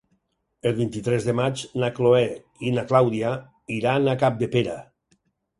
El 0.67 0.71
vint-i-tres 0.77 1.27
de 1.27 1.35
maig 1.39 1.61
na 1.83 1.91
Chloé 1.99 2.23
i 2.71 2.73
na 2.79 2.87
Clàudia 2.93 3.35
iran 3.79 4.11
a 4.15 4.17
Capdepera. 4.25 4.81